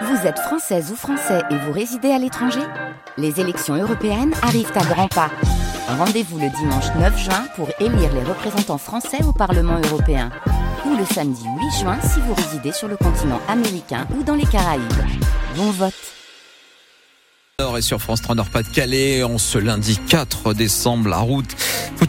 Vous 0.00 0.26
êtes 0.26 0.38
française 0.38 0.90
ou 0.90 0.96
français 0.96 1.42
et 1.50 1.56
vous 1.56 1.72
résidez 1.72 2.10
à 2.10 2.18
l'étranger 2.18 2.62
Les 3.18 3.40
élections 3.40 3.74
européennes 3.74 4.32
arrivent 4.42 4.72
à 4.74 4.84
grands 4.84 5.08
pas. 5.08 5.30
Rendez-vous 5.86 6.38
le 6.38 6.48
dimanche 6.48 6.86
9 6.98 7.18
juin 7.18 7.44
pour 7.56 7.68
élire 7.78 8.12
les 8.14 8.24
représentants 8.24 8.78
français 8.78 9.22
au 9.22 9.32
Parlement 9.32 9.78
européen. 9.84 10.30
Ou 10.86 10.96
le 10.96 11.04
samedi 11.04 11.44
8 11.44 11.80
juin 11.80 11.98
si 12.00 12.20
vous 12.20 12.34
résidez 12.34 12.72
sur 12.72 12.88
le 12.88 12.96
continent 12.96 13.40
américain 13.48 14.06
ou 14.16 14.22
dans 14.22 14.34
les 14.34 14.46
Caraïbes. 14.46 14.82
Bon 15.56 15.70
vote 15.70 15.94
et 17.76 17.82
sur 17.82 18.02
France 18.02 18.22
3 18.22 18.34
Nord-Pas-de-Calais, 18.34 19.22
lundi 19.60 19.96
4 20.08 20.52
décembre, 20.52 21.08
la 21.08 21.18
route 21.18 21.54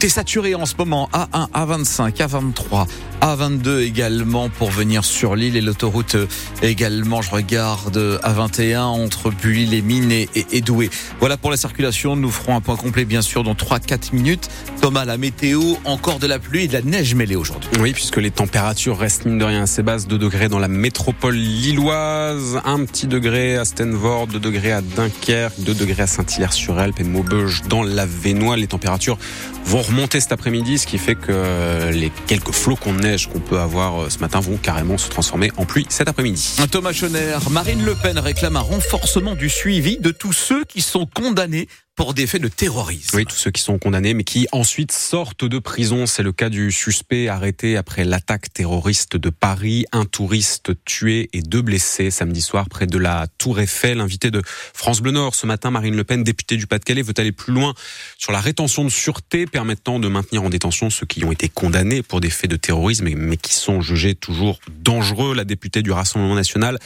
est 0.04 0.54
en 0.54 0.66
ce 0.66 0.74
moment. 0.76 1.08
A1, 1.12 1.48
A25, 1.52 2.16
A23, 2.16 2.86
A22 3.24 3.80
également 3.80 4.50
pour 4.50 4.70
venir 4.70 5.02
sur 5.02 5.34
l'île 5.34 5.56
et 5.56 5.62
l'autoroute 5.62 6.14
également. 6.60 7.22
Je 7.22 7.30
regarde 7.30 8.20
A21 8.22 8.80
entre 8.80 9.30
Bulle, 9.30 9.70
les 9.70 9.80
Mines 9.80 10.12
et, 10.12 10.60
Douai. 10.60 10.90
Voilà 11.20 11.38
pour 11.38 11.50
la 11.50 11.56
circulation. 11.56 12.16
Nous 12.16 12.30
ferons 12.30 12.54
un 12.54 12.60
point 12.60 12.76
complet 12.76 13.06
bien 13.06 13.22
sûr 13.22 13.42
dans 13.42 13.54
3-4 13.54 14.14
minutes. 14.14 14.50
Thomas, 14.82 15.06
la 15.06 15.16
météo, 15.16 15.76
encore 15.86 16.18
de 16.18 16.26
la 16.26 16.38
pluie 16.38 16.64
et 16.64 16.68
de 16.68 16.74
la 16.74 16.82
neige 16.82 17.14
mêlée 17.14 17.34
aujourd'hui. 17.34 17.70
Oui, 17.80 17.94
puisque 17.94 18.18
les 18.18 18.30
températures 18.30 18.98
restent 18.98 19.24
mine 19.24 19.38
de 19.38 19.44
rien 19.44 19.62
assez 19.62 19.82
basses. 19.82 20.06
2 20.06 20.18
degrés 20.18 20.50
dans 20.50 20.58
la 20.58 20.68
métropole 20.68 21.34
lilloise, 21.34 22.60
un 22.66 22.84
petit 22.84 23.06
degré 23.06 23.56
à 23.56 23.64
Stenvord, 23.64 24.26
2 24.26 24.38
degrés 24.38 24.72
à 24.72 24.82
Dunkerque, 24.82 25.60
2 25.60 25.72
degrés 25.72 26.02
à 26.02 26.06
Saint-Hilaire-sur-Elpe 26.06 27.00
et 27.00 27.04
Maubeuge 27.04 27.62
dans 27.70 27.82
la 27.82 28.04
Vénois. 28.04 28.58
Les 28.58 28.66
températures 28.66 29.16
vont 29.64 29.80
remonter 29.80 30.20
cet 30.20 30.32
après-midi, 30.32 30.76
ce 30.76 30.86
qui 30.86 30.98
fait 30.98 31.14
que 31.14 31.90
les 31.90 32.12
quelques 32.26 32.52
flocons 32.52 32.92
de 32.92 33.13
qu'on 33.22 33.40
peut 33.40 33.60
avoir 33.60 34.02
euh, 34.02 34.10
ce 34.10 34.18
matin 34.18 34.40
vont 34.40 34.56
carrément 34.56 34.98
se 34.98 35.08
transformer 35.08 35.50
en 35.56 35.64
pluie 35.64 35.86
cet 35.88 36.08
après-midi. 36.08 36.56
Thomas 36.70 36.92
Schoner, 36.92 37.36
Marine 37.50 37.84
Le 37.84 37.94
Pen 37.94 38.18
réclame 38.18 38.56
un 38.56 38.60
renforcement 38.60 39.34
du 39.34 39.48
suivi 39.48 39.98
de 39.98 40.10
tous 40.10 40.32
ceux 40.32 40.64
qui 40.64 40.82
sont 40.82 41.06
condamnés 41.06 41.68
pour 41.96 42.12
des 42.12 42.26
faits 42.26 42.42
de 42.42 42.48
terrorisme. 42.48 43.16
Oui, 43.16 43.24
tous 43.24 43.36
ceux 43.36 43.52
qui 43.52 43.62
sont 43.62 43.78
condamnés, 43.78 44.14
mais 44.14 44.24
qui 44.24 44.48
ensuite 44.50 44.90
sortent 44.90 45.44
de 45.44 45.58
prison. 45.60 46.06
C'est 46.06 46.24
le 46.24 46.32
cas 46.32 46.48
du 46.48 46.72
suspect 46.72 47.28
arrêté 47.28 47.76
après 47.76 48.04
l'attaque 48.04 48.52
terroriste 48.52 49.16
de 49.16 49.30
Paris. 49.30 49.84
Un 49.92 50.04
touriste 50.04 50.72
tué 50.84 51.30
et 51.32 51.40
deux 51.40 51.62
blessés 51.62 52.10
samedi 52.10 52.40
soir 52.40 52.68
près 52.68 52.88
de 52.88 52.98
la 52.98 53.28
Tour 53.38 53.60
Eiffel. 53.60 54.00
Invité 54.00 54.32
de 54.32 54.42
France 54.44 55.00
Bleu 55.00 55.12
Nord 55.12 55.36
ce 55.36 55.46
matin, 55.46 55.70
Marine 55.70 55.94
Le 55.94 56.02
Pen, 56.02 56.24
députée 56.24 56.56
du 56.56 56.66
Pas-de-Calais, 56.66 57.02
veut 57.02 57.14
aller 57.16 57.30
plus 57.30 57.52
loin 57.52 57.74
sur 58.18 58.32
la 58.32 58.40
rétention 58.40 58.84
de 58.84 58.90
sûreté 58.90 59.46
permettant 59.46 60.00
de 60.00 60.08
maintenir 60.08 60.42
en 60.42 60.50
détention 60.50 60.90
ceux 60.90 61.06
qui 61.06 61.24
ont 61.24 61.30
été 61.30 61.48
condamnés 61.48 62.02
pour 62.02 62.20
des 62.20 62.30
faits 62.30 62.50
de 62.50 62.56
terrorisme, 62.56 63.08
mais 63.14 63.36
qui 63.36 63.54
sont 63.54 63.80
jugés 63.80 64.16
toujours 64.16 64.58
dangereux. 64.80 65.32
La 65.32 65.44
députée 65.44 65.82
du 65.82 65.92
Rassemblement 65.92 66.34
national 66.34 66.80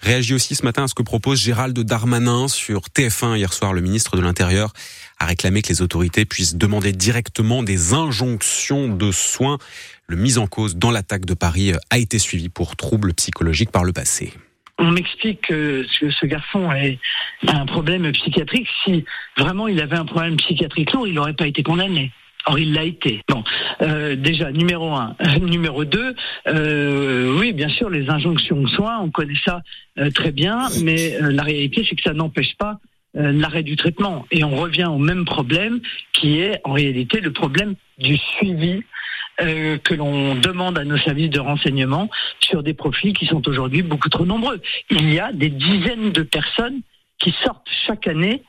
réagit 0.00 0.32
aussi 0.32 0.54
ce 0.54 0.62
matin 0.62 0.84
à 0.84 0.88
ce 0.88 0.94
que 0.94 1.02
propose 1.02 1.38
Gérald 1.38 1.78
Darmanin 1.78 2.48
sur 2.48 2.84
TF1 2.96 3.36
hier 3.36 3.52
soir, 3.52 3.74
le 3.74 3.82
ministre 3.82 4.16
de 4.16 4.22
l'Intérieur 4.22 4.53
a 4.58 5.26
réclamé 5.26 5.62
que 5.62 5.68
les 5.68 5.82
autorités 5.82 6.24
puissent 6.24 6.56
demander 6.56 6.92
directement 6.92 7.62
des 7.62 7.94
injonctions 7.94 8.88
de 8.88 9.12
soins. 9.12 9.58
Le 10.06 10.16
mise 10.16 10.38
en 10.38 10.46
cause 10.46 10.76
dans 10.76 10.90
l'attaque 10.90 11.24
de 11.24 11.34
Paris 11.34 11.72
a 11.90 11.98
été 11.98 12.18
suivi 12.18 12.48
pour 12.48 12.76
troubles 12.76 13.14
psychologiques 13.14 13.70
par 13.70 13.84
le 13.84 13.92
passé. 13.92 14.32
On 14.78 14.90
m'explique 14.90 15.42
que 15.42 15.86
ce 16.00 16.26
garçon 16.26 16.68
a 16.70 17.56
un 17.56 17.66
problème 17.66 18.10
psychiatrique. 18.12 18.68
Si 18.84 19.04
vraiment 19.38 19.68
il 19.68 19.80
avait 19.80 19.96
un 19.96 20.04
problème 20.04 20.36
psychiatrique 20.36 20.92
lourd, 20.92 21.06
il 21.06 21.14
n'aurait 21.14 21.34
pas 21.34 21.46
été 21.46 21.62
condamné. 21.62 22.10
Or, 22.46 22.58
il 22.58 22.74
l'a 22.74 22.84
été. 22.84 23.22
Bon, 23.28 23.42
euh, 23.80 24.16
déjà, 24.16 24.52
numéro 24.52 24.92
un. 24.92 25.16
numéro 25.40 25.84
deux, 25.84 26.14
euh, 26.46 27.38
oui, 27.38 27.52
bien 27.52 27.70
sûr, 27.70 27.88
les 27.88 28.10
injonctions 28.10 28.60
de 28.60 28.68
soins, 28.68 28.98
on 29.00 29.10
connaît 29.10 29.32
ça 29.44 29.62
euh, 29.98 30.10
très 30.10 30.30
bien, 30.30 30.68
mais 30.82 31.16
la 31.20 31.42
réalité, 31.42 31.86
c'est 31.88 31.96
que 31.96 32.02
ça 32.02 32.12
n'empêche 32.12 32.54
pas 32.58 32.72
euh, 32.72 32.93
l'arrêt 33.14 33.62
du 33.62 33.76
traitement. 33.76 34.26
Et 34.30 34.44
on 34.44 34.56
revient 34.56 34.86
au 34.86 34.98
même 34.98 35.24
problème 35.24 35.80
qui 36.12 36.40
est 36.40 36.60
en 36.64 36.72
réalité 36.72 37.20
le 37.20 37.32
problème 37.32 37.74
du 37.98 38.16
suivi 38.16 38.82
euh, 39.40 39.78
que 39.78 39.94
l'on 39.94 40.36
demande 40.36 40.78
à 40.78 40.84
nos 40.84 40.98
services 40.98 41.30
de 41.30 41.40
renseignement 41.40 42.08
sur 42.38 42.62
des 42.62 42.72
profils 42.74 43.12
qui 43.12 43.26
sont 43.26 43.48
aujourd'hui 43.48 43.82
beaucoup 43.82 44.08
trop 44.08 44.24
nombreux. 44.24 44.60
Il 44.90 45.12
y 45.12 45.18
a 45.18 45.32
des 45.32 45.48
dizaines 45.48 46.12
de 46.12 46.22
personnes 46.22 46.82
qui 47.18 47.34
sortent 47.42 47.66
chaque 47.86 48.06
année 48.06 48.44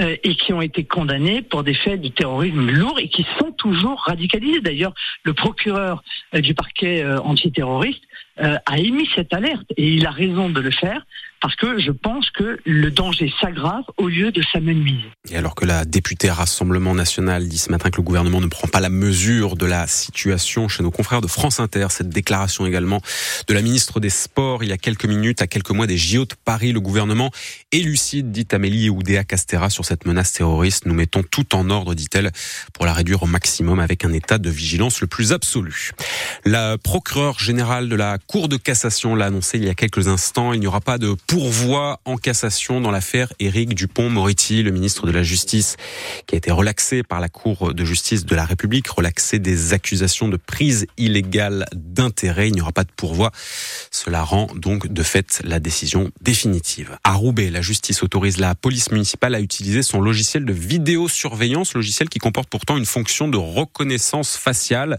euh, 0.00 0.14
et 0.22 0.36
qui 0.36 0.52
ont 0.52 0.62
été 0.62 0.84
condamnées 0.84 1.42
pour 1.42 1.64
des 1.64 1.74
faits 1.74 2.00
de 2.00 2.06
terrorisme 2.06 2.70
lourd 2.70 3.00
et 3.00 3.08
qui 3.08 3.26
sont 3.40 3.50
toujours 3.50 4.00
radicalisés. 4.06 4.60
D'ailleurs, 4.60 4.94
le 5.24 5.34
procureur 5.34 6.04
du 6.32 6.54
parquet 6.54 7.04
antiterroriste 7.04 8.04
a 8.36 8.78
émis 8.78 9.08
cette 9.16 9.34
alerte 9.34 9.66
et 9.76 9.94
il 9.94 10.06
a 10.06 10.12
raison 10.12 10.48
de 10.48 10.60
le 10.60 10.70
faire 10.70 11.04
parce 11.40 11.56
que 11.56 11.78
je 11.78 11.90
pense 11.90 12.30
que 12.30 12.58
le 12.64 12.90
danger 12.90 13.32
s'aggrave 13.40 13.84
au 13.96 14.08
lieu 14.08 14.32
de 14.32 14.42
s'amenuiser. 14.52 15.10
Et 15.30 15.36
alors 15.36 15.54
que 15.54 15.64
la 15.64 15.84
députée 15.84 16.30
Rassemblement 16.30 16.94
National 16.94 17.48
dit 17.48 17.58
ce 17.58 17.70
matin 17.70 17.90
que 17.90 17.96
le 17.98 18.02
gouvernement 18.02 18.40
ne 18.40 18.46
prend 18.46 18.68
pas 18.68 18.80
la 18.80 18.88
mesure 18.88 19.56
de 19.56 19.66
la 19.66 19.86
situation 19.86 20.68
chez 20.68 20.82
nos 20.82 20.90
confrères 20.90 21.20
de 21.20 21.26
France 21.26 21.60
Inter, 21.60 21.86
cette 21.90 22.08
déclaration 22.08 22.66
également 22.66 23.00
de 23.46 23.54
la 23.54 23.62
ministre 23.62 24.00
des 24.00 24.10
Sports 24.10 24.62
il 24.62 24.68
y 24.68 24.72
a 24.72 24.78
quelques 24.78 25.04
minutes, 25.04 25.42
à 25.42 25.46
quelques 25.46 25.70
mois 25.70 25.86
des 25.86 25.96
JO 25.96 26.24
de 26.24 26.34
Paris, 26.44 26.72
le 26.72 26.80
gouvernement 26.80 27.30
est 27.72 27.78
lucide, 27.78 28.32
dit 28.32 28.46
Amélie 28.52 28.90
Oudéa 28.90 29.24
Castera 29.24 29.70
sur 29.70 29.84
cette 29.84 30.06
menace 30.06 30.32
terroriste. 30.32 30.86
Nous 30.86 30.94
mettons 30.94 31.22
tout 31.22 31.54
en 31.54 31.70
ordre, 31.70 31.94
dit-elle, 31.94 32.30
pour 32.72 32.86
la 32.86 32.92
réduire 32.92 33.22
au 33.22 33.26
maximum 33.26 33.80
avec 33.80 34.04
un 34.04 34.12
état 34.12 34.38
de 34.38 34.50
vigilance 34.50 35.00
le 35.00 35.06
plus 35.06 35.32
absolu. 35.32 35.92
La 36.44 36.78
procureure 36.78 37.38
générale 37.38 37.88
de 37.88 37.96
la 37.96 38.18
Cour 38.18 38.48
de 38.48 38.56
cassation 38.56 39.14
l'a 39.14 39.26
annoncé 39.26 39.58
il 39.58 39.64
y 39.64 39.68
a 39.68 39.74
quelques 39.74 40.08
instants, 40.08 40.52
il 40.52 40.60
n'y 40.60 40.66
aura 40.66 40.80
pas 40.80 40.98
de 40.98 41.14
pourvoi 41.28 42.00
en 42.06 42.16
cassation 42.16 42.80
dans 42.80 42.90
l'affaire 42.90 43.34
Éric 43.38 43.74
Dupont-Moretti, 43.74 44.62
le 44.62 44.70
ministre 44.70 45.06
de 45.06 45.12
la 45.12 45.22
Justice, 45.22 45.76
qui 46.26 46.34
a 46.34 46.38
été 46.38 46.50
relaxé 46.50 47.02
par 47.02 47.20
la 47.20 47.28
Cour 47.28 47.74
de 47.74 47.84
justice 47.84 48.24
de 48.24 48.34
la 48.34 48.46
République, 48.46 48.88
relaxé 48.88 49.38
des 49.38 49.74
accusations 49.74 50.28
de 50.28 50.38
prise 50.38 50.86
illégale 50.96 51.66
d'intérêt. 51.74 52.48
Il 52.48 52.54
n'y 52.54 52.62
aura 52.62 52.72
pas 52.72 52.84
de 52.84 52.90
pourvoi. 52.96 53.30
Cela 53.90 54.22
rend 54.22 54.46
donc 54.54 54.86
de 54.86 55.02
fait 55.02 55.42
la 55.44 55.60
décision 55.60 56.10
définitive. 56.22 56.96
À 57.04 57.12
Roubaix, 57.12 57.50
la 57.50 57.60
justice 57.60 58.02
autorise 58.02 58.38
la 58.38 58.54
police 58.54 58.90
municipale 58.90 59.34
à 59.34 59.40
utiliser 59.40 59.82
son 59.82 60.00
logiciel 60.00 60.46
de 60.46 60.52
vidéosurveillance, 60.54 61.74
logiciel 61.74 62.08
qui 62.08 62.20
comporte 62.20 62.48
pourtant 62.48 62.78
une 62.78 62.86
fonction 62.86 63.28
de 63.28 63.36
reconnaissance 63.36 64.38
faciale. 64.38 64.98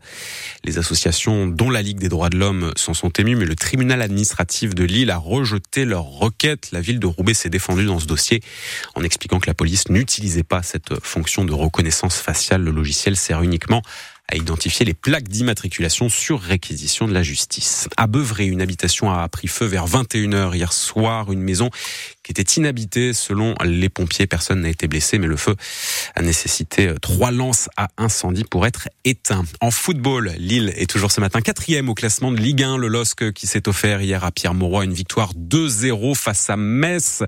Les 0.63 0.77
associations 0.77 1.47
dont 1.47 1.71
la 1.71 1.81
Ligue 1.81 1.97
des 1.97 2.09
droits 2.09 2.29
de 2.29 2.37
l'homme 2.37 2.71
s'en 2.75 2.93
sont 2.93 3.09
émues, 3.09 3.35
mais 3.35 3.45
le 3.45 3.55
tribunal 3.55 4.03
administratif 4.03 4.75
de 4.75 4.83
Lille 4.83 5.09
a 5.09 5.17
rejeté 5.17 5.85
leur 5.85 6.18
La 6.71 6.81
ville 6.81 6.99
de 6.99 7.07
Roubaix 7.07 7.33
s'est 7.33 7.49
défendue 7.49 7.85
dans 7.85 7.99
ce 7.99 8.05
dossier 8.05 8.41
en 8.95 9.03
expliquant 9.03 9.39
que 9.39 9.47
la 9.47 9.53
police 9.53 9.89
n'utilisait 9.89 10.43
pas 10.43 10.63
cette 10.63 10.99
fonction 11.03 11.45
de 11.45 11.53
reconnaissance 11.53 12.17
faciale. 12.17 12.61
Le 12.61 12.71
logiciel 12.71 13.15
sert 13.15 13.41
uniquement 13.41 13.81
à 14.31 14.35
identifier 14.35 14.85
les 14.85 14.93
plaques 14.93 15.27
d'immatriculation 15.27 16.07
sur 16.07 16.39
réquisition 16.39 17.07
de 17.07 17.13
la 17.13 17.23
justice. 17.23 17.87
À 17.97 18.07
Beuvray, 18.07 18.47
une 18.47 18.61
habitation 18.61 19.11
a 19.11 19.27
pris 19.27 19.47
feu 19.47 19.65
vers 19.65 19.87
21h 19.87 20.55
hier 20.55 20.71
soir. 20.71 21.31
Une 21.31 21.41
maison 21.41 21.69
qui 22.23 22.31
était 22.31 22.59
inhabitée 22.59 23.13
selon 23.13 23.55
les 23.65 23.89
pompiers. 23.89 24.27
Personne 24.27 24.61
n'a 24.61 24.69
été 24.69 24.87
blessé, 24.87 25.17
mais 25.17 25.25
le 25.25 25.35
feu 25.35 25.55
a 26.15 26.21
nécessité 26.21 26.93
trois 27.01 27.31
lances 27.31 27.69
à 27.75 27.87
incendie 27.97 28.43
pour 28.43 28.67
être 28.67 28.87
éteint. 29.03 29.45
En 29.61 29.71
football, 29.71 30.33
Lille 30.37 30.71
est 30.75 30.89
toujours 30.89 31.11
ce 31.11 31.21
matin 31.21 31.41
quatrième 31.41 31.89
au 31.89 31.95
classement 31.95 32.31
de 32.31 32.37
Ligue 32.37 32.63
1. 32.63 32.77
Le 32.77 32.87
LOSC 32.87 33.33
qui 33.33 33.47
s'est 33.47 33.67
offert 33.67 34.01
hier 34.01 34.23
à 34.23 34.31
Pierre 34.31 34.53
Mauroy 34.53 34.85
une 34.85 34.93
victoire 34.93 35.33
2-0 35.33 36.13
face 36.13 36.49
à 36.51 36.55
Metz. 36.55 37.23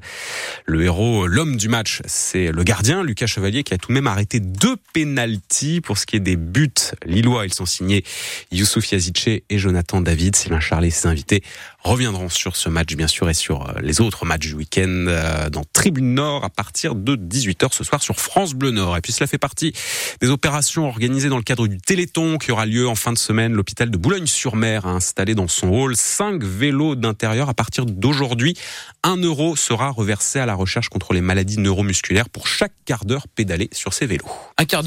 Le 0.65 0.83
héros, 0.83 1.25
l'homme 1.25 1.57
du 1.57 1.67
match, 1.67 2.01
c'est 2.05 2.51
le 2.51 2.63
gardien 2.63 3.03
Lucas 3.03 3.27
Chevalier 3.27 3.63
qui 3.63 3.73
a 3.73 3.79
tout 3.79 3.87
de 3.87 3.93
même 3.93 4.07
arrêté 4.07 4.39
deux 4.39 4.75
pénalties 4.93 5.81
pour 5.81 5.97
ce 5.97 6.05
qui 6.05 6.17
est 6.17 6.19
des 6.19 6.35
buts 6.35 6.69
lillois. 7.05 7.45
Ils 7.45 7.53
sont 7.53 7.65
signés 7.65 8.03
Youssouf 8.51 8.91
Yazice 8.91 9.27
et 9.27 9.57
Jonathan 9.57 10.01
David. 10.01 10.35
Sylvain 10.35 10.59
Charlet 10.59 10.87
et 10.87 10.91
ses 10.91 11.07
invités 11.07 11.43
reviendront 11.83 12.29
sur 12.29 12.55
ce 12.55 12.69
match, 12.69 12.95
bien 12.95 13.07
sûr, 13.07 13.29
et 13.29 13.33
sur 13.33 13.69
euh, 13.69 13.73
les 13.81 14.01
autres 14.01 14.25
matchs 14.25 14.47
du 14.47 14.53
week-end 14.53 15.05
euh, 15.07 15.49
dans 15.49 15.63
Tribune 15.73 16.13
Nord 16.13 16.43
à 16.43 16.49
partir 16.49 16.95
de 16.95 17.15
18h 17.15 17.73
ce 17.73 17.83
soir 17.83 18.01
sur 18.01 18.19
France 18.19 18.53
Bleu 18.53 18.71
Nord. 18.71 18.97
Et 18.97 19.01
puis 19.01 19.11
cela 19.11 19.27
fait 19.27 19.37
partie 19.37 19.73
des 20.21 20.29
opérations 20.29 20.87
organisées 20.87 21.29
dans 21.29 21.37
le 21.37 21.43
cadre 21.43 21.67
du 21.67 21.77
Téléthon 21.77 22.37
qui 22.37 22.51
aura 22.51 22.65
lieu 22.65 22.87
en 22.87 22.95
fin 22.95 23.11
de 23.11 23.17
semaine. 23.17 23.53
L'hôpital 23.53 23.89
de 23.89 23.97
Boulogne-sur-Mer 23.97 24.85
a 24.85 24.91
installé 24.91 25.35
dans 25.35 25.47
son 25.47 25.69
hall 25.69 25.95
cinq 25.95 26.43
vélos 26.43 26.95
d'intérieur. 26.95 27.49
À 27.49 27.53
partir 27.53 27.85
d'aujourd'hui, 27.85 28.55
un 29.03 29.17
euro 29.17 29.55
sera 29.55 29.89
reversé 29.89 30.39
à 30.39 30.45
la 30.45 30.53
recherche 30.53 30.89
contre 30.89 31.13
les 31.13 31.21
maladies 31.21 31.59
neuromusculaires 31.59 32.29
pour 32.29 32.47
chaque 32.47 32.73
quart 32.85 33.05
d'heure 33.05 33.27
pédalé 33.27 33.69
sur 33.71 33.93
ces 33.93 34.05
vélos. 34.05 34.25
Un 34.57 34.65
quart 34.65 34.79